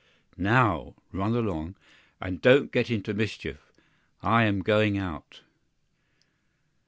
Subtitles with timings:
[0.35, 1.75] "NOW run along,
[2.19, 3.71] and don't get into mischief.
[4.23, 5.41] I am going out."